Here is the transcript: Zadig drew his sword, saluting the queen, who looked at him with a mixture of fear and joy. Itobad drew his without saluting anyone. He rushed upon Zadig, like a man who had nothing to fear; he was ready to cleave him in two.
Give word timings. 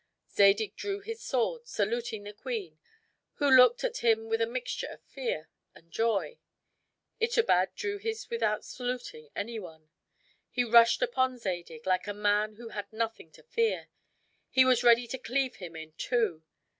Zadig 0.31 0.75
drew 0.75 1.01
his 1.01 1.21
sword, 1.21 1.67
saluting 1.67 2.23
the 2.23 2.33
queen, 2.33 2.79
who 3.33 3.47
looked 3.47 3.83
at 3.83 3.97
him 3.97 4.25
with 4.25 4.41
a 4.41 4.47
mixture 4.47 4.87
of 4.87 5.03
fear 5.03 5.47
and 5.75 5.91
joy. 5.91 6.39
Itobad 7.21 7.75
drew 7.75 7.99
his 7.99 8.27
without 8.27 8.65
saluting 8.65 9.29
anyone. 9.35 9.91
He 10.49 10.63
rushed 10.63 11.03
upon 11.03 11.37
Zadig, 11.37 11.85
like 11.85 12.07
a 12.07 12.15
man 12.15 12.55
who 12.55 12.69
had 12.69 12.91
nothing 12.91 13.29
to 13.33 13.43
fear; 13.43 13.89
he 14.49 14.65
was 14.65 14.83
ready 14.83 15.05
to 15.05 15.19
cleave 15.19 15.57
him 15.57 15.75
in 15.75 15.91
two. 15.99 16.41